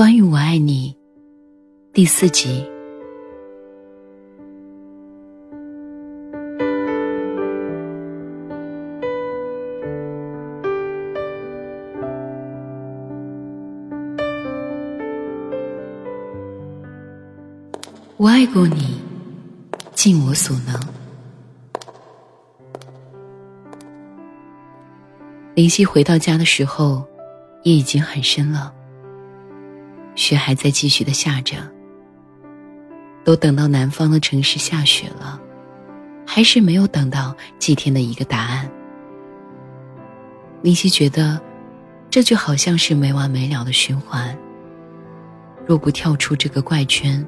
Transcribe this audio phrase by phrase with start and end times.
[0.00, 0.96] 关于我爱你，
[1.92, 2.64] 第四集。
[18.16, 18.98] 我爱过你，
[19.92, 20.80] 尽我所能。
[25.54, 27.04] 林夕回到家的时候，
[27.64, 28.74] 夜已经很深了，
[30.14, 31.56] 雪还在继续的下着。
[33.22, 35.38] 都等到南方的城市下雪了，
[36.26, 38.68] 还是没有等到祭天的一个答案。
[40.62, 41.40] 林夕觉得，
[42.08, 44.36] 这就好像是没完没了的循环。
[45.66, 47.24] 若不跳出这个怪圈，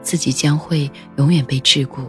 [0.00, 2.04] 自己将会永远被桎梏。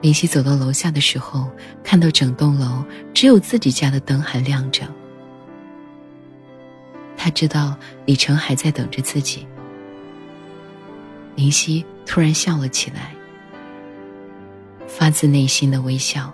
[0.00, 1.48] 林夕走到楼下的时候，
[1.82, 4.82] 看到整栋楼只有自己家的灯还亮着。
[7.24, 9.46] 他知道李成还在等着自己。
[11.34, 13.14] 林夕突然笑了起来，
[14.86, 16.30] 发自内心的微笑。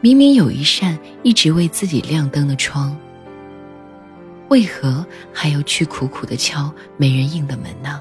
[0.00, 2.96] 明明有一扇一直为自己亮灯的窗。
[4.48, 8.00] 为何还要去苦苦的敲没人应的门呢？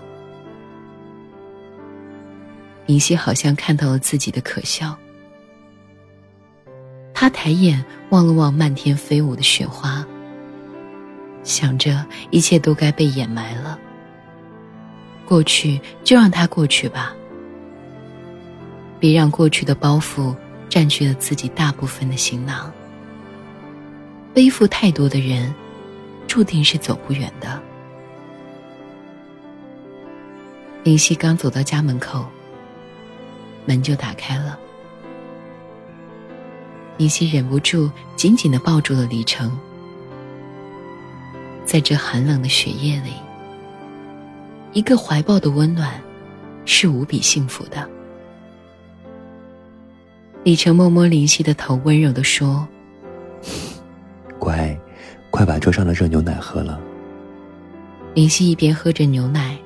[2.86, 4.97] 林夕好像看到了自己的可笑，
[7.13, 10.08] 他抬眼望了望漫天飞舞的雪花，
[11.46, 13.80] 想着一切都该被掩埋了。
[15.26, 17.16] 过去就让它过去吧，
[19.00, 20.36] 别让过去的包袱
[20.68, 22.70] 占据了自己大部分的行囊。
[24.34, 25.56] 背负太多的人。
[26.28, 27.62] 注定是走不远的。
[30.84, 32.25] 林夕刚走到家门口，
[33.66, 34.59] 门就打开了。
[36.98, 39.58] 林夕忍不住紧紧的抱住了李成。
[41.66, 43.12] 在这寒冷的雪夜里，
[44.72, 46.00] 一个怀抱的温暖，
[46.64, 47.90] 是无比幸福的。
[50.44, 52.68] 李成摸摸林夕的头，温柔的说
[54.40, 54.78] ：“乖。”
[55.31, 56.80] 快把桌上的热牛奶喝了。
[58.14, 59.58] 林夕一边喝着牛奶，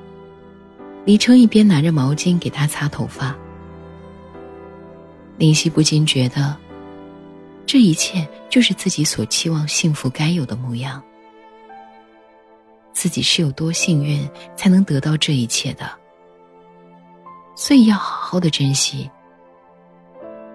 [1.04, 3.36] 李成一边拿着毛巾给她擦头发。
[5.38, 6.56] 林夕不禁觉得，
[7.66, 11.00] 这一切就是自己所期望幸福该有的模样。
[12.92, 15.90] 自己是有多幸运才能得到这一切的，
[17.54, 19.10] 所以要好好的珍惜，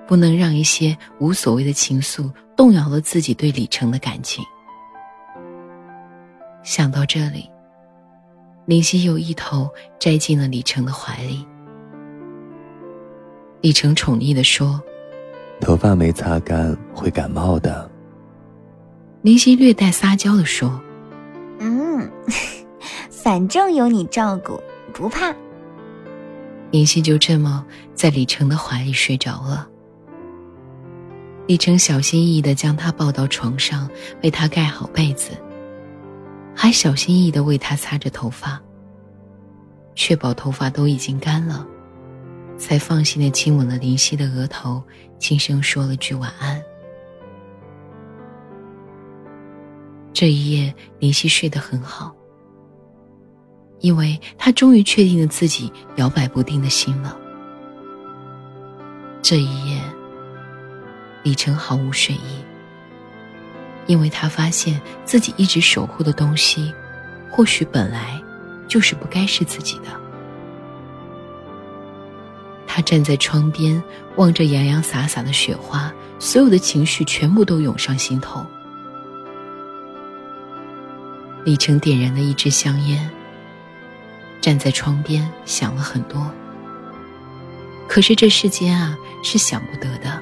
[0.07, 4.43] 不能让一些无所谓的情愫动摇了自己对李成的感情。
[6.63, 7.49] 想到这里，
[8.65, 9.69] 林夕又一头
[9.99, 11.45] 栽进了李成的怀里。
[13.61, 14.81] 李成宠溺的说
[15.61, 17.89] ：“头发没擦干会感冒的。”
[19.21, 20.79] 林夕略带撒娇的说
[21.97, 22.11] ：“嗯，
[23.09, 24.61] 反正有你照顾，
[24.93, 25.33] 不怕。”
[26.71, 29.67] 林夕就这么在李成的怀里睡着了。
[31.47, 33.89] 李成小心翼翼的将他抱到床上，
[34.23, 35.31] 为他盖好被子。
[36.55, 38.59] 还小心翼翼的为他擦着头发，
[39.93, 41.65] 确保头发都已经干了，
[42.57, 44.81] 才放心的亲吻了林夕的额头，
[45.19, 46.61] 轻声说了句晚安。
[50.15, 52.15] 这一夜，林夕睡得很好，
[53.81, 57.17] 因为他终于确定了自己摇摆不定的心了。
[59.21, 59.81] 这一夜，
[61.21, 62.45] 李成毫无睡意。
[63.87, 66.73] 因为他发现自己一直守护的东西，
[67.29, 68.17] 或许本来
[68.69, 69.87] 就是不该是自己的。
[72.65, 73.83] 他站在窗边，
[74.15, 78.45] 望着洋洋洒洒的雪花，所有的情绪全部都涌上心头。
[81.45, 83.09] 李成点燃了一支香烟，
[84.41, 86.29] 站在窗边想了很多。
[87.87, 90.21] 可是这世间啊，是想不得的，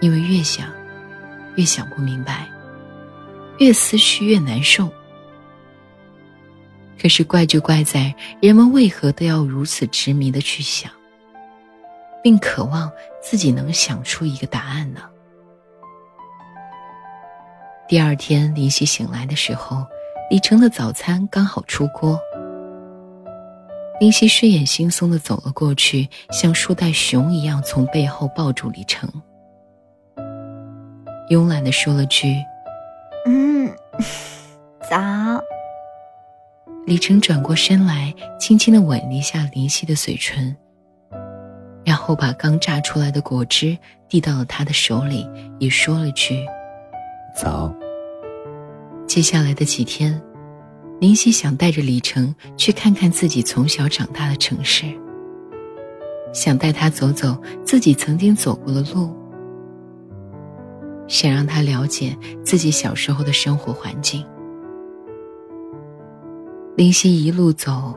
[0.00, 0.66] 因为越想。
[1.56, 2.48] 越想不明白，
[3.58, 4.90] 越思绪越难受。
[7.00, 10.90] 可是怪就怪在人们为何都要如此执迷的去想，
[12.24, 12.90] 并渴望
[13.22, 15.02] 自己能想出一个答案呢？
[17.86, 19.84] 第二天，林夕醒来的时候，
[20.30, 22.18] 李成的早餐刚好出锅。
[24.00, 29.08] 林夕睡眼惺忪的走了过去，像树袋熊一样从背后抱住李成。
[31.28, 32.34] 慵懒的说了句
[33.26, 33.70] ：“嗯，
[34.88, 34.96] 早。”
[36.86, 40.56] 李成转过身来，轻轻的吻了一下林夕的嘴唇，
[41.84, 43.76] 然后把刚榨出来的果汁
[44.08, 45.26] 递到了他的手里，
[45.58, 46.44] 也说了句
[47.34, 47.74] ：“早。”
[49.06, 50.20] 接下来的几天，
[51.00, 54.86] 林夕想带着李成去看看自己从小长大的城市，
[56.32, 59.14] 想带他走走自己曾经走过的路，
[61.06, 64.24] 想让他了解自己小时候的生活环境。
[66.76, 67.94] 林夕一路走，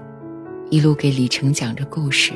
[0.69, 2.33] 一路给李成讲着故事。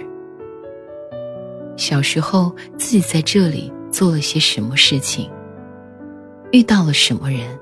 [1.77, 5.29] 小时候自己在这里做了些什么事情，
[6.51, 7.57] 遇到了什么人。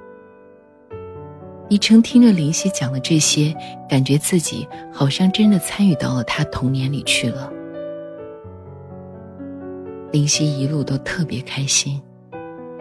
[1.70, 3.56] 李成听着林夕讲的这些，
[3.88, 7.52] 感觉自己好像真的参与到了他童年里去了。
[10.12, 12.02] 林夕一路都特别开心，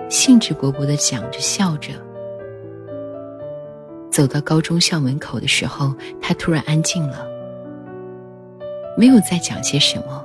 [0.08, 1.92] 兴致勃勃的讲着笑着。
[4.10, 7.28] 走到高中校门口的时候，他突然安静了，
[8.96, 10.24] 没有再讲些什么，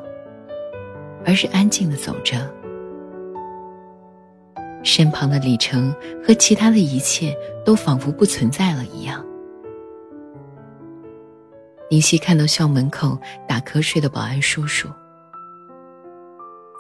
[1.26, 2.50] 而是安静的走着。
[4.84, 7.36] 身旁的李成和其他的一切
[7.66, 9.26] 都仿佛不存在了一样。
[11.90, 14.90] 林夕看到校门口打瞌睡的保安叔叔，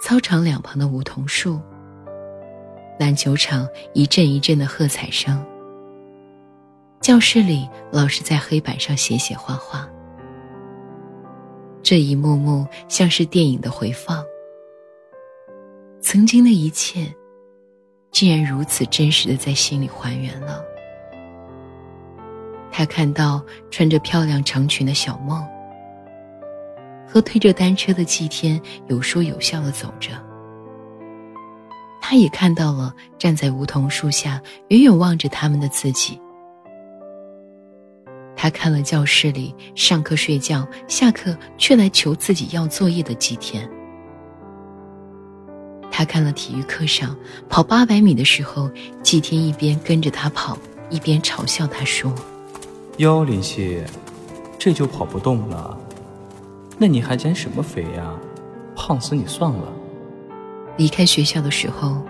[0.01, 1.59] 操场两旁的梧桐树，
[2.99, 5.43] 篮球场一阵一阵的喝彩声。
[6.99, 9.87] 教室里，老师在黑板上写写画画。
[11.83, 14.23] 这一幕幕像是电影的回放。
[15.99, 17.13] 曾经的一切，
[18.13, 20.63] 竟然如此真实的在心里还原了。
[22.71, 25.45] 他看到穿着漂亮长裙的小梦，
[27.07, 30.11] 和推着单车的季天有说有笑的走着。
[31.99, 36.19] 他也看到了站在梧桐树下远远望着他们的自己。
[38.35, 43.67] 他看了教室里上课睡觉，下课却来求自己要作业的季天。
[45.95, 47.15] 他看了体育课上
[47.47, 48.67] 跑八百米的时候，
[49.03, 50.57] 季天一边跟着他跑，
[50.89, 52.11] 一边嘲笑他说
[52.97, 53.83] ：“哟，林夕，
[54.57, 55.77] 这就跑不动了？
[56.79, 58.11] 那你还减什么肥呀？
[58.75, 59.71] 胖死你算了。”
[60.77, 62.01] 离开学校的时候，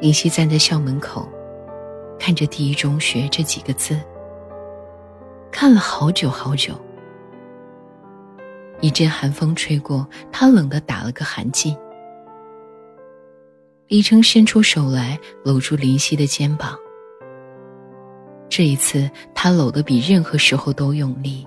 [0.00, 1.28] 林夕站在校门口，
[2.18, 4.00] 看着“第一中学”这几个字。
[5.50, 6.72] 看了好久好久，
[8.80, 11.76] 一阵寒风吹过，他冷得打了个寒噤。
[13.92, 16.78] 李成伸出手来搂住林夕的肩膀，
[18.48, 21.46] 这一次他搂得比任何时候都用力。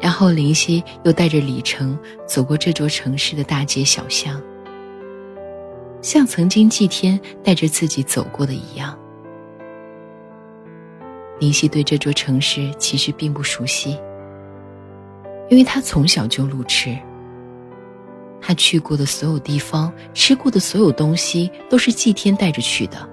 [0.00, 1.98] 然后林夕又带着李成
[2.28, 4.40] 走过这座城市的大街小巷，
[6.00, 8.96] 像曾经祭天带着自己走过的一样。
[11.40, 13.98] 林夕对这座城市其实并不熟悉，
[15.50, 16.96] 因为他从小就路痴。
[18.40, 23.08] 他去过的所有地方，吃过的所有东西，都是祭天带着去的。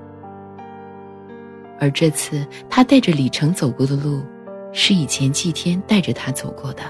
[1.79, 4.23] 而这次他带着李成走过的路，
[4.71, 6.83] 是以前祭天带着他走过的，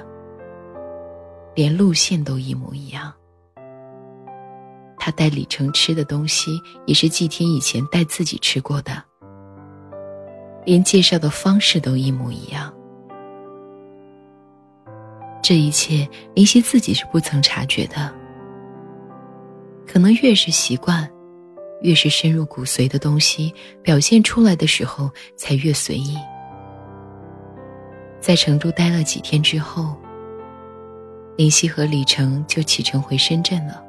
[1.56, 3.12] 连路线都一模一样。
[4.98, 9.04] 他带李成吃的东西，也是祭天以前带自己吃过的。
[10.66, 12.74] 连介绍的方式都一模一样，
[15.42, 18.12] 这一切林夕自己是不曾察觉的。
[19.88, 21.10] 可能越是习惯，
[21.82, 26.18] 越是深入骨髓的东西，表现出来的时候才越随意。
[28.20, 29.96] 在成都待了几天之后，
[31.38, 33.84] 林夕和李成就启程回深圳了。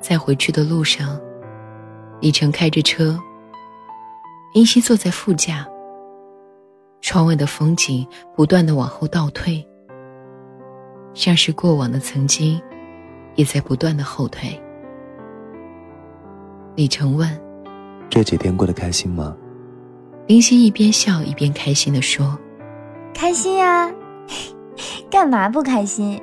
[0.00, 1.20] 在回去的路上，
[2.20, 3.18] 李成开着车。
[4.54, 5.66] 林夕坐在副驾，
[7.00, 9.66] 窗外的风景不断的往后倒退，
[11.14, 12.60] 像是过往的曾经，
[13.34, 14.60] 也在不断的后退。
[16.74, 17.28] 李成问
[18.08, 19.36] ：“这几天过得开心吗？”
[20.26, 22.38] 林夕一边笑一边开心的说
[23.12, 23.92] ：“开心呀，
[25.10, 26.20] 干嘛不开心？”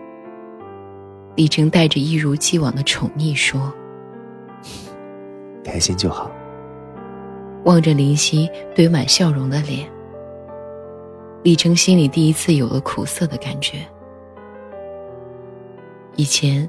[1.36, 3.72] 李成带着一如既往的宠溺说：
[5.63, 6.32] “开心就好。”
[7.66, 9.88] 望着林夕堆满笑容的脸，
[11.44, 13.86] 李成心里第一次有了苦涩的感觉。
[16.16, 16.68] 以前，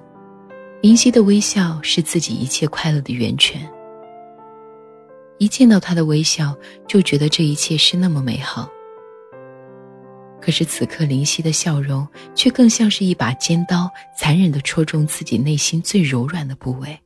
[0.83, 3.61] 林夕的微笑是自己一切快乐的源泉。
[5.37, 6.57] 一见到他的微笑，
[6.89, 8.67] 就觉得这一切是那么美好。
[10.41, 16.99] 可是此刻，林夕的笑容却更像是一把尖刀，残忍的戳中自己内心最柔软的部位。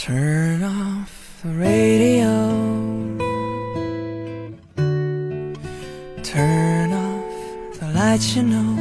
[0.00, 2.30] Turn off the radio.
[6.22, 8.76] Turn off the lights, you know.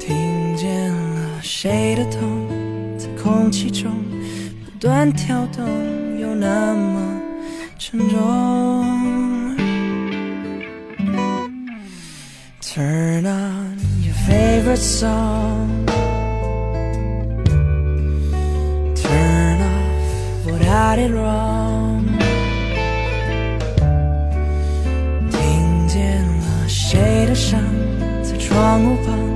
[0.00, 2.48] 听见了谁的痛，
[2.98, 3.92] 在空气中
[4.64, 5.64] 不断跳动，
[6.18, 7.20] 又那么
[7.78, 9.56] 沉重。
[12.60, 15.71] Turn on your favorite song.
[20.73, 22.03] Off what I did wrong.
[25.31, 27.59] 听见了谁的伤，
[28.23, 29.32] 在窗户旁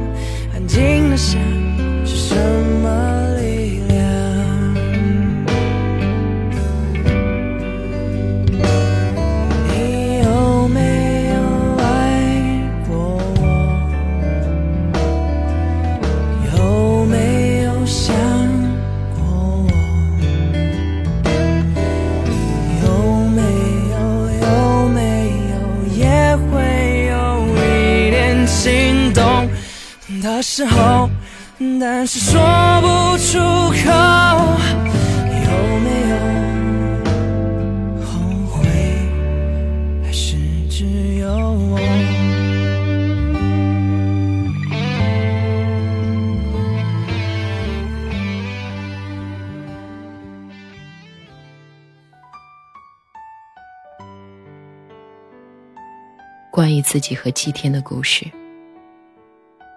[56.98, 58.26] 自己和祭天的故事，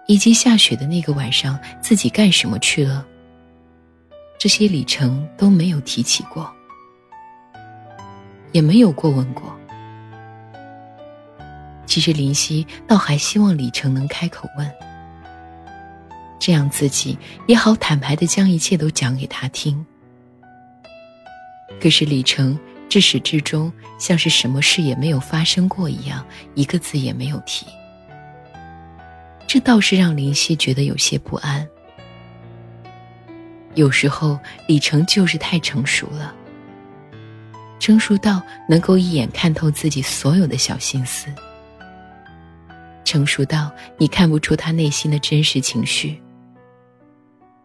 [0.07, 3.05] 以及下雪的那个晚上自己干什么去了，
[4.39, 6.51] 这些李程都没有提起过，
[8.53, 9.55] 也没有过问过。
[11.85, 14.67] 其实林夕倒还希望李成能开口问，
[16.39, 19.85] 这样自己也好坦白的将一切都讲给他听。
[21.79, 22.59] 可是李成
[22.91, 27.65] 至始至终像是什么事也没有发生过一样，一个字也没有提。
[29.47, 31.65] 这倒是让林夕觉得有些不安。
[33.75, 36.35] 有时候李成就是太成熟了，
[37.79, 41.27] 成熟到能够一眼看透自己所有的小心思，
[43.05, 46.21] 成熟到你看不出他内心的真实情绪。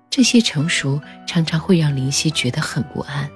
[0.09, 3.29] 这些成熟常常会让林夕觉得很不安。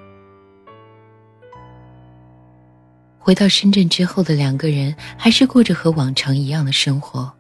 [3.23, 7.31] 回到深圳之后的两个人，还是过着和往常一样的生活。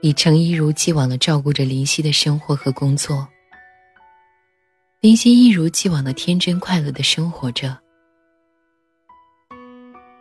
[0.00, 3.28] 李成一如既往的照顾着林夕的生活和工作，
[5.00, 7.76] 林夕一如既往的天真快乐的生活着。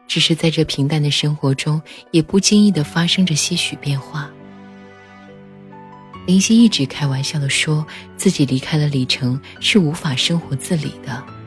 [0.09, 1.81] 只是在这平淡的生活中，
[2.11, 4.29] 也不经意的发生着些许变化。
[6.27, 11.38] 林夕一直开玩笑的说自己离开了李成是无法生活自理的。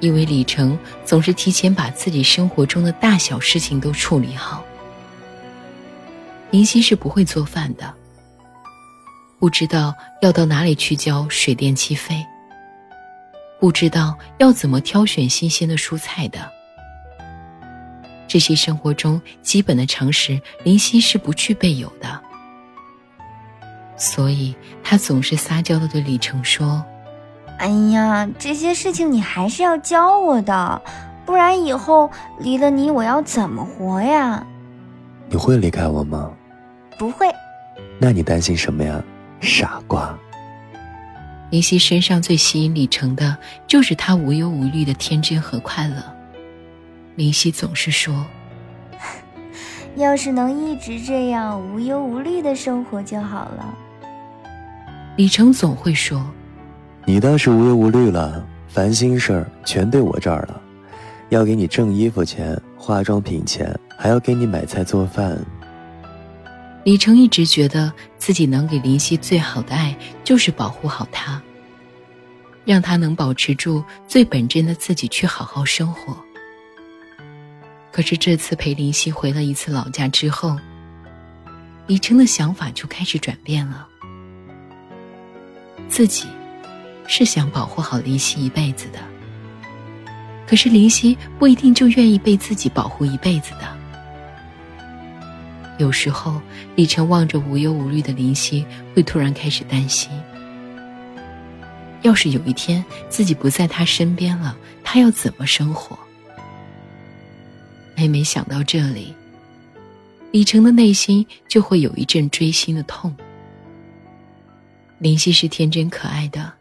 [0.00, 4.62] 因为李成总是提前把自己生活中的大小事情都处理好。
[6.50, 7.92] 林夕是不会做饭的，
[9.38, 12.24] 不知道要到哪里去交水电气费，
[13.58, 16.50] 不知道要怎么挑选新鲜的蔬菜的。
[18.28, 22.20] 这些生活中基本的常识，林夕是不具备有的，
[23.96, 26.84] 所以他总是撒娇的对李成说。
[27.58, 30.82] 哎呀，这些事情你还是要教我的，
[31.24, 34.46] 不然以后离了你我要怎么活呀？
[35.28, 36.30] 你会离开我吗？
[36.98, 37.26] 不会。
[37.98, 39.02] 那你担心什么呀，
[39.40, 40.16] 傻瓜？
[41.50, 43.36] 林夕身上最吸引李成的，
[43.66, 45.96] 就是他无忧无虑的天真和快乐。
[47.14, 48.26] 林夕总是说：
[49.96, 53.74] “要是能一直这样无忧无虑的生活就好了。”
[55.16, 56.22] 李成总会说。
[57.08, 60.60] 你倒是无忧无虑了，烦心事儿全对我这儿了，
[61.28, 65.38] 要给你挣衣服钱、化妆品钱，还要给你买菜做饭。
[66.82, 71.40] 李成一直觉得自己能给林夕最好的爱，就是保护好她，
[72.64, 76.16] 让她能保持住最本真的自己，去好好生活。
[77.92, 80.56] 可是这次陪林夕回了一次老家之后，
[81.86, 83.86] 李成的想法就开始转变了，
[85.88, 86.26] 自己。
[87.06, 88.98] 是想保护好林夕一辈子的，
[90.46, 93.76] 可是林夕不一定就愿意被自己保护一辈子的。
[95.78, 96.40] 有时候，
[96.74, 100.10] 李晨望着无忧无虑的林夕，会突然开始担心：
[102.02, 105.98] 要是有一天自己不在他身边了，他要怎么生活？
[107.94, 109.14] 每每想到这里，
[110.30, 113.14] 李晨的内心就会有一阵锥心的痛。
[114.98, 116.52] 林夕是天真可爱的，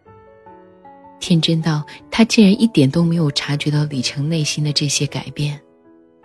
[1.20, 5.60] 天真到他竟然一点都没有察觉到李成内心的这些改变。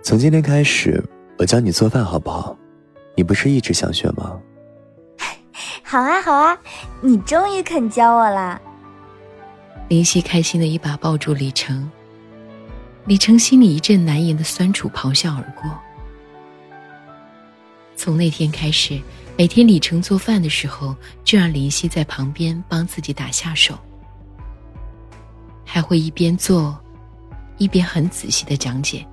[0.03, 1.03] 从今天开始，
[1.39, 2.57] 我教你做饭好不好？
[3.17, 4.41] 你不是一直想学吗？
[5.83, 6.59] 好啊，好啊，
[7.03, 8.61] 你终于肯教我啦！
[9.89, 11.91] 林夕开心的一把抱住李成，
[13.07, 15.71] 李成心里一阵难言的酸楚咆哮而过。
[17.97, 19.01] 从那天开始，
[19.37, 20.95] 每天李成做饭的时候，
[21.25, 23.77] 就让林夕在旁边帮自己打下手，
[25.73, 26.77] 还会一边做，
[27.57, 29.07] 一边很仔细的讲解。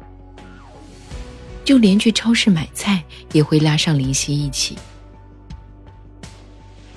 [1.63, 4.75] 就连去超市买菜，也会拉上林夕一起。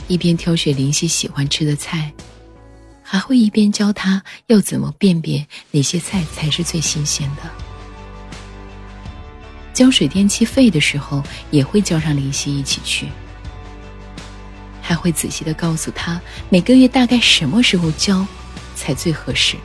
[0.08, 2.10] 一边挑选林夕喜欢吃的菜，
[3.02, 7.42] 还会一边教他要怎么辨别哪些菜才是最新鲜的。
[9.74, 13.08] 交水电气费的时候，也会叫上林夕一起去，
[14.80, 18.26] 还会仔细的告诉他每个月大概什么时候交
[18.80, 19.58] 才最合适。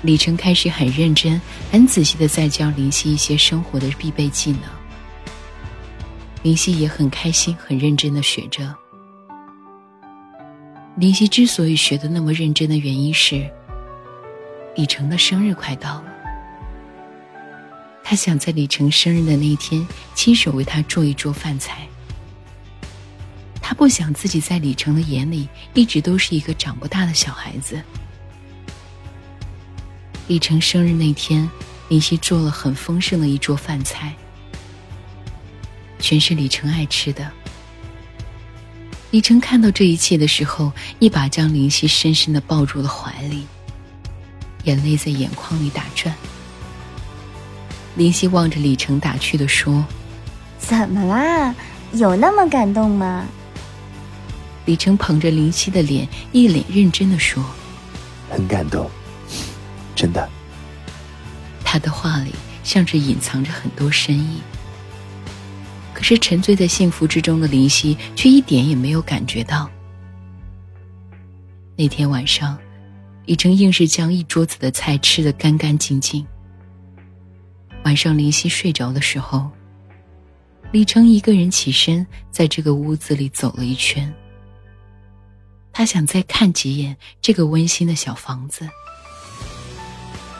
[0.00, 4.62] 李成开始很认真、很仔细的在教林夕一些生活的必备技能。
[6.42, 8.74] 林夕也很开心，很认真的学着。
[10.96, 13.48] 林夕之所以学的那么认真的原因是，
[14.74, 16.04] 李成的生日快到了，
[18.02, 21.86] 他想在李成生日的那天亲手为他做一桌饭菜。
[23.72, 27.80] 他不想自己在李成的眼里一直都是一个长不大的小孩子。
[30.26, 31.50] 李成生日那天，
[31.88, 34.14] 林夕做了很丰盛的一桌饭菜。
[35.98, 37.32] 全是李成爱吃的。
[39.10, 43.46] 李成看到这一切的时候，一把将林夕深深的抱入了怀里，
[44.64, 46.14] 眼泪在眼眶里打转。
[47.96, 49.82] 林夕望着李成打趣的说
[50.60, 51.54] ：“怎么啦？
[51.94, 53.24] 有那么感动吗？”
[54.64, 57.44] 李成捧着林夕的脸，一脸认真的说
[58.30, 58.90] ：“很感动，
[59.94, 60.28] 真的。”
[61.64, 64.40] 他的话里像是隐藏着很多深意。
[65.94, 69.70] 可是沉醉在幸福之中的林夕却一点也没有感觉到。
[71.76, 72.58] 那天晚上，
[73.24, 76.26] 李成硬是将一桌子的菜吃得干干净净。
[77.84, 79.50] 晚上林夕睡着的时候，
[80.70, 84.12] 李成一个人起身，在这个屋子里走了一圈。
[85.72, 88.68] 他想再看几眼这个温馨的小房子，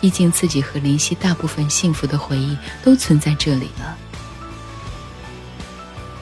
[0.01, 3.97] 毕竟自己和林夕大部分幸福的回忆都存在这里了。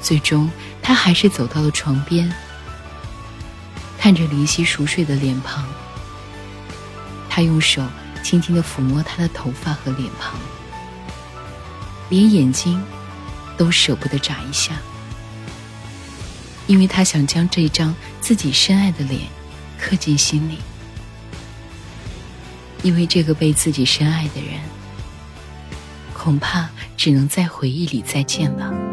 [0.01, 2.33] 最终，他还是走到了床边，
[3.99, 5.67] 看着林夕熟睡的脸庞。
[7.29, 7.87] 他用手
[8.23, 10.39] 轻轻的抚摸她的头发和脸庞，
[12.09, 12.83] 连眼睛
[13.57, 14.73] 都舍不得眨一下，
[16.71, 19.23] 因为他想将这张自己深爱的脸
[19.77, 20.59] 刻进心里。
[22.85, 24.61] 因为这个被自己深爱的人，
[26.15, 28.90] 恐怕只能在回忆里再见了。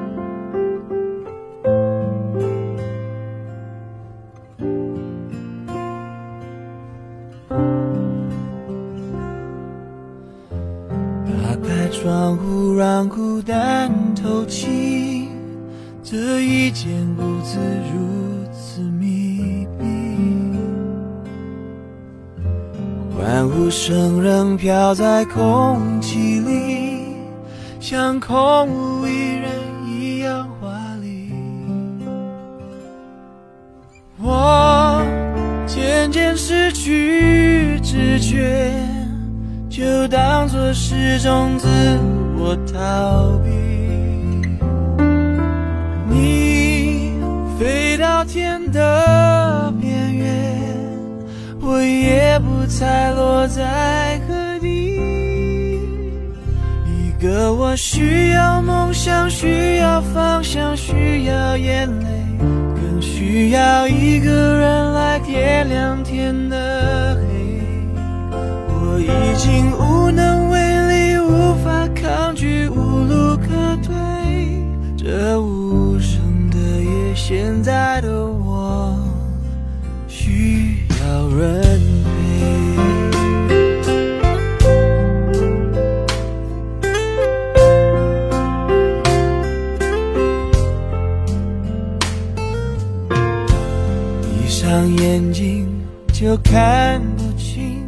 [48.27, 50.59] 天的边缘，
[51.61, 54.97] 我也不猜落在何地。
[56.85, 62.05] 一个我需要梦想，需要方向，需要眼泪，
[62.39, 67.21] 更需要一个人来点亮天的黑。
[68.69, 70.59] 我已经无能为
[70.89, 73.47] 力，无法抗拒，无路可
[73.81, 73.95] 退。
[74.97, 75.56] 这无，
[77.29, 78.97] 现在的我
[80.07, 82.09] 需要人陪。
[94.21, 95.67] 闭上眼睛
[96.13, 97.85] 就看不清。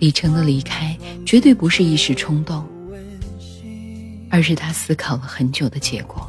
[0.00, 2.66] 李成的离开绝对不是一时冲动，
[4.28, 6.28] 而是他思考了很久的结果。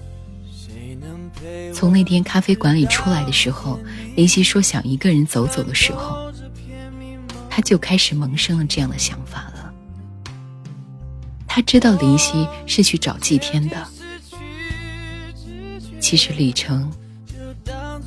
[1.73, 3.79] 从那天咖啡馆里出来的时候，
[4.15, 6.31] 林夕说想一个人走走的时候，
[7.49, 9.73] 他就开始萌生了这样的想法了。
[11.47, 13.75] 他知道林夕是去找祭天的，
[15.99, 16.89] 其实李成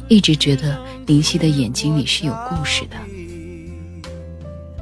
[0.08, 2.96] 一直觉得林夕的眼睛里是有故事的，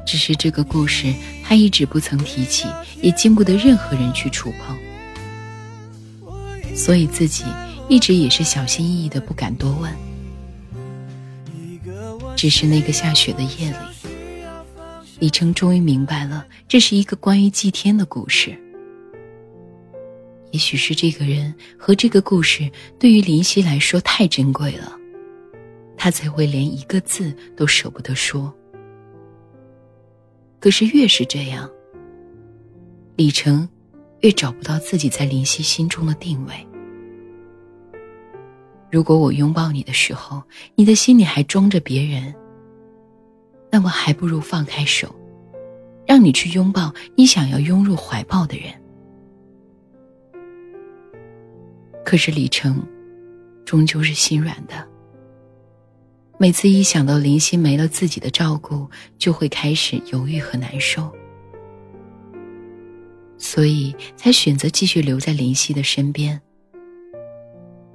[0.05, 2.67] 只是这个故事他一直不曾提起，
[3.01, 4.77] 也经不得任何人去触碰，
[6.75, 7.43] 所以自己。
[7.89, 9.91] 一直也是小心翼翼的，不敢多问。
[12.35, 14.09] 只是那个下雪的夜里，
[15.19, 18.57] 李成终于明白了，这是一个关于祭天的故事。
[20.51, 22.69] 也许是这个人和这个故事
[22.99, 24.91] 对于林夕来说太珍贵了，
[25.95, 28.53] 他才会连一个字都舍不得说。
[30.59, 31.69] 可是越是这样，
[33.15, 33.67] 李成
[34.21, 36.67] 越找不到自己在林夕心中的定位。
[38.93, 40.43] 如果我拥抱你的时候，
[40.75, 42.31] 你的心里还装着别人，
[43.71, 45.15] 那么还不如放开手，
[46.05, 48.71] 让你去拥抱你想要拥入怀抱的人。
[52.05, 52.85] 可是李成，
[53.65, 54.87] 终究是心软的。
[56.37, 61.11] 每次一想到林夕没了自己的照顾，就会开始犹豫和难受，
[63.39, 66.39] 所以才选择继续留在林夕的身边。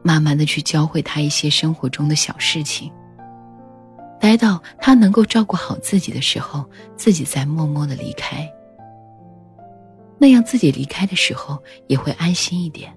[0.03, 2.93] 慢慢的去教会他一些生活中的小事情，
[4.21, 6.65] 待到他能够照顾好自己的时候，
[6.97, 8.51] 自己再默默的离开。
[10.19, 12.93] 那样自己离开的时候也会安心一点。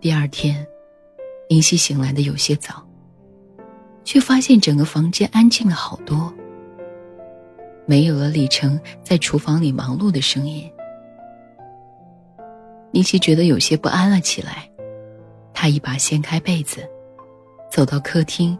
[0.00, 0.66] 第二天，
[1.48, 2.84] 林夕醒来的有些早，
[4.04, 6.32] 却发现整个房间安静了好多，
[7.86, 10.70] 没有了李成在厨房里忙碌的声音。
[12.98, 14.68] 林夕觉得有些不安了起来，
[15.54, 16.84] 他一把掀开被子，
[17.70, 18.58] 走到客厅，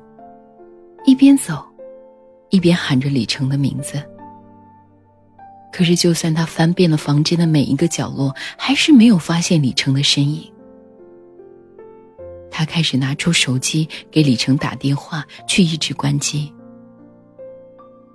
[1.04, 1.60] 一边走，
[2.50, 4.00] 一边喊着李成的名字。
[5.72, 10.48] 可是，就算他翻遍了房间的每一个角落，还是没有发现李成的身影。
[12.48, 16.54] 他开始拿出手机给李成打电话，却一直关机。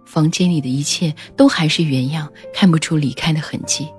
[0.06, 3.90] 房间里的一切都还是原样，看不出离开的痕迹。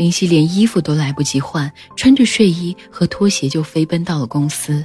[0.00, 4.82] 林夕连衣服都来不及换，穿着睡衣和拖鞋就飞奔到了公司，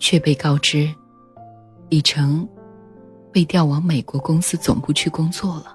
[0.00, 0.92] 却被告知，
[1.88, 2.48] 李成
[3.32, 5.72] 被调往美国公司总部去工作了。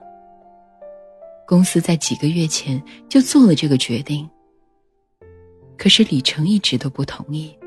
[1.47, 4.29] 公司在几个月前就做了这个决定，
[5.77, 7.57] 可是李成一直都不同意。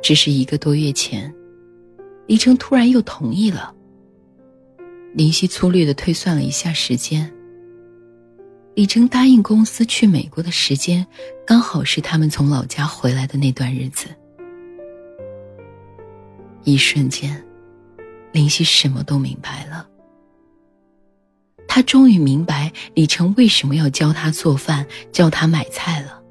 [0.00, 1.30] 只是一个多月前，
[2.26, 3.74] 李成突然又同意了。
[5.12, 7.30] 林夕粗略的推算了一下时间。
[8.78, 11.04] 李成答应公司去美国的时间，
[11.44, 14.06] 刚好是他们从老家回来的那段日子。
[16.62, 17.44] 一瞬间，
[18.30, 19.84] 林夕什么都明白了。
[21.66, 26.22] 他终于明白李成为什么要教他做饭、教他买菜了。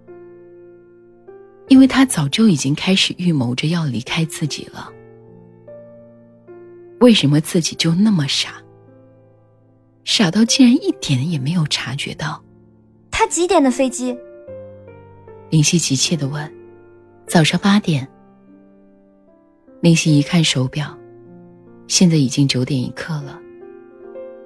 [1.68, 4.90] 因为他早就已经开始预谋着要离开自己了。
[7.02, 8.54] 为什么自己就那么傻？
[10.08, 12.42] 傻到竟然一点也没有察觉到。
[13.12, 14.18] 他几点的飞机？
[15.50, 16.50] 林夕急切的问。
[17.28, 18.08] 早上八点。
[19.82, 20.98] 林夕一看手表，
[21.90, 23.38] 现在已经九点一刻了。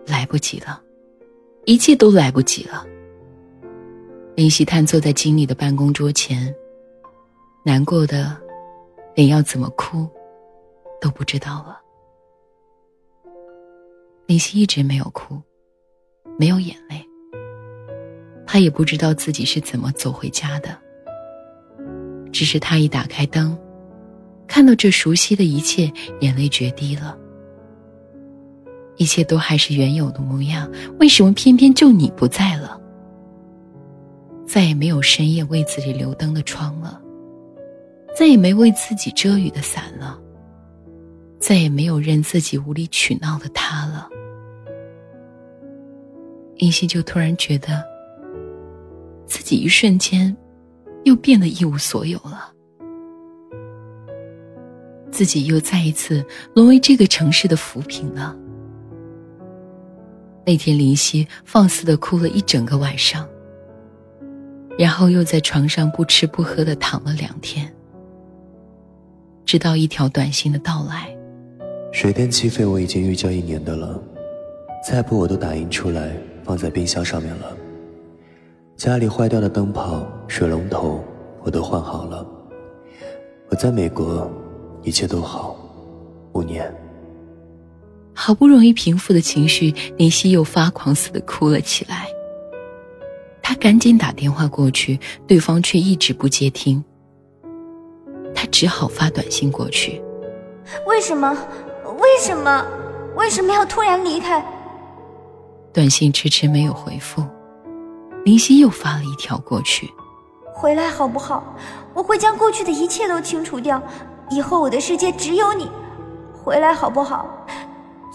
[0.07, 0.81] 来不及了，
[1.65, 2.83] 一切都来不及了。
[4.35, 6.53] 林夕瘫坐在经理的办公桌前，
[7.63, 8.35] 难过的
[9.13, 10.09] 连要怎么哭
[10.99, 11.79] 都不知道了。
[14.25, 15.39] 林夕一直没有哭。
[16.37, 17.05] 没有眼泪，
[18.45, 20.77] 他也不知道自己是怎么走回家的。
[22.31, 23.57] 只是他一打开灯，
[24.47, 25.91] 看到这熟悉的一切，
[26.21, 27.17] 眼泪决堤了。
[28.97, 32.79] 一切都还是原有的模样，为什么偏偏就你不在了？
[34.45, 37.01] 再也没有深夜为自己留灯的窗了，
[38.15, 40.19] 再也没为自己遮雨的伞了，
[41.39, 44.07] 再也没有任自己无理取闹的他了。
[46.61, 47.83] 林夕就突然觉得，
[49.25, 50.37] 自己一瞬间
[51.05, 52.53] 又变得一无所有了，
[55.11, 58.37] 自己又再一次沦为这个城市的浮萍了。
[60.45, 63.27] 那天，林夕放肆的哭了一整个晚上，
[64.77, 67.73] 然后又在床上不吃不喝的躺了两天，
[69.45, 71.09] 直到一条短信的到来：
[71.91, 73.99] 水电气费我已经预交一年的了，
[74.85, 76.15] 菜谱我都打印出来。
[76.43, 77.55] 放在冰箱上面了。
[78.75, 81.03] 家里坏掉的灯泡、水龙头
[81.43, 82.25] 我都换好了。
[83.49, 84.31] 我在美国，
[84.81, 85.55] 一切都好。
[86.33, 86.73] 五年，
[88.13, 92.07] 好不容易平复的情绪，林夕又发狂似的哭了起来。
[93.43, 96.81] 他赶紧打电话过去，对方却一直不接听。
[98.33, 100.01] 他只好发短信过去
[100.87, 101.29] ：“为什么？
[101.99, 102.65] 为什么？
[103.17, 104.41] 为什么要突然离开？”
[105.73, 107.25] 短信迟迟没有回复。
[108.25, 109.89] 林夕又发了一条过去
[110.53, 111.55] ：“回来好不好？
[111.93, 113.81] 我会将过去的一切都清除掉，
[114.29, 115.69] 以后我的世界只有你。
[116.33, 117.25] 回来好不好？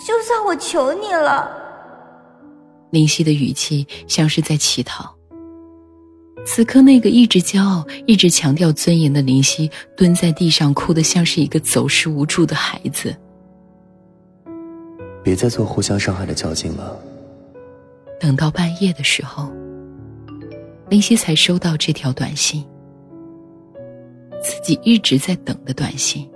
[0.07, 1.51] 就算我求你了。”
[2.91, 5.13] 林夕的语气像是在乞讨。
[6.45, 13.15] 此刻，那个一直骄傲、一直强调尊严的林夕，蹲在地上哭得像是一个走失无助的孩子。
[15.25, 16.97] 别再做互相伤害的较劲了。
[18.19, 19.51] 等到半夜的时候。
[20.89, 22.65] 林夕才收到这条短信，
[24.41, 26.31] 自己一直在等的短信。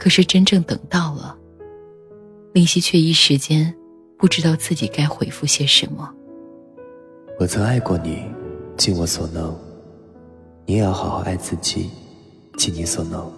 [0.00, 1.38] 可是真正等到了，
[2.52, 3.72] 林夕却一时间
[4.18, 6.12] 不知道自己该回复些什么。
[7.38, 8.24] 我曾爱过你，
[8.76, 9.56] 尽我所能，
[10.66, 11.88] 你也要好好爱自己，
[12.56, 13.32] 尽你所能。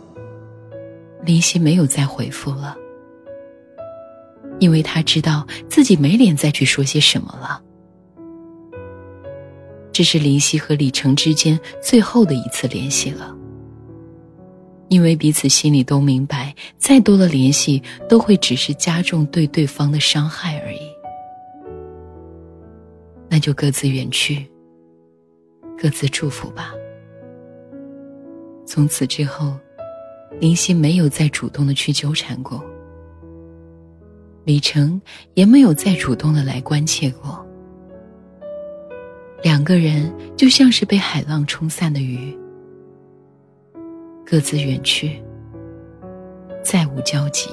[1.23, 2.75] 林夕没有再回复了，
[4.59, 7.63] 因为他知道自己没脸再去说些什么了。
[9.93, 13.35] 这是林夕和李成之间最后的一次联系了，
[14.89, 20.81] 因为彼此心里都明白，再多的联系都会只是加重对对方的伤害而已。
[23.29, 24.47] 那就各自远去，
[25.79, 26.75] 各自祝福吧。
[28.67, 29.57] 从此之后，
[30.41, 32.63] 林夕没有再主动的去纠缠过，
[34.47, 34.99] 李成
[35.35, 37.45] 也没有再主动的来关切过。
[39.43, 42.33] 两个人就像是被海浪冲散的鱼，
[44.25, 45.21] 各自远去，
[46.63, 47.51] 再无交集。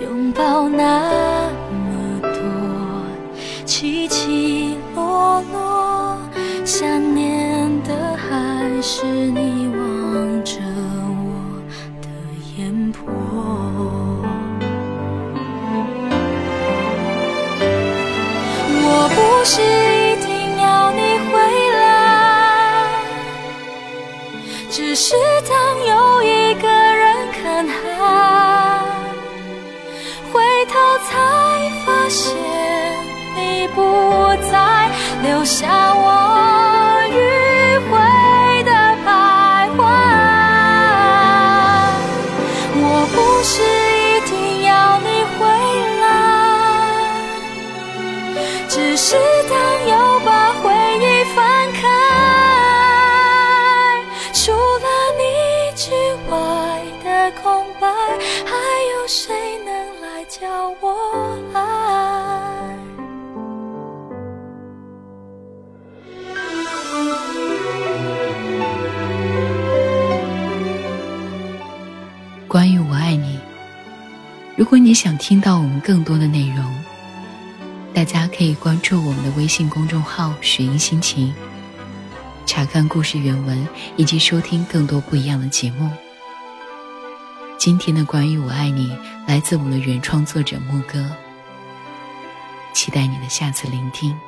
[0.00, 2.30] 拥抱那么多
[3.64, 6.18] 起起落落。
[6.64, 11.32] 想念的还是你望着我
[12.02, 12.08] 的
[12.56, 13.00] 眼波。
[18.80, 21.00] 我不是一定要你
[21.32, 21.32] 回
[21.80, 21.80] 来，
[24.70, 25.16] 只是
[72.46, 73.40] 关于我爱你，
[74.56, 76.64] 如果你想听到我们更多的内容，
[77.92, 81.34] 大家可以关注我们的微信公众号“雪音心情”，
[82.46, 85.90] 查看故事原文以及收听更多不一样的节目。
[87.58, 88.96] 今天的关于我爱你
[89.28, 91.04] 来自我们的原创作者木哥，
[92.72, 94.18] 期待你的下次聆听。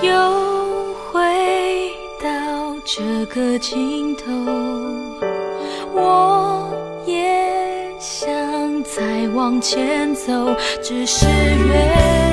[0.00, 1.20] 又回
[2.22, 4.30] 到这个尽头，
[5.92, 6.72] 我
[7.04, 8.30] 也想
[8.84, 12.23] 再往前走，只是越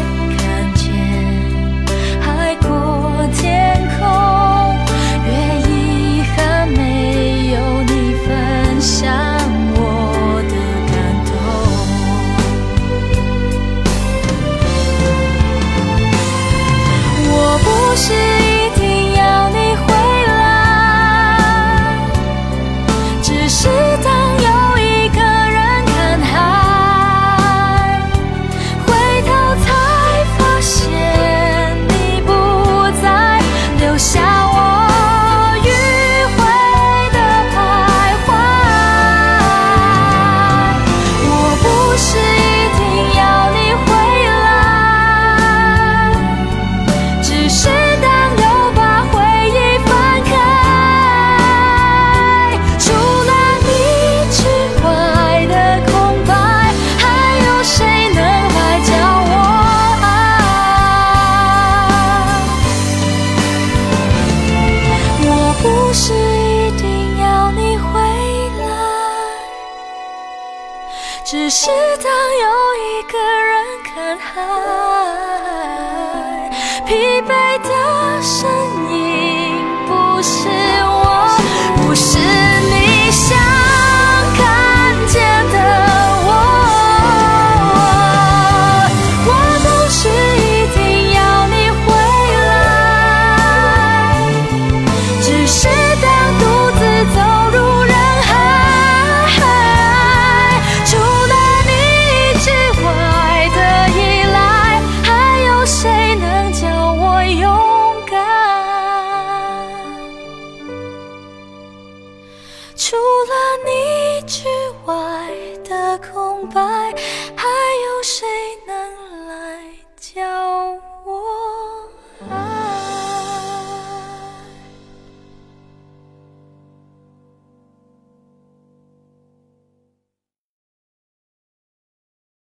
[76.92, 78.51] 疲惫的身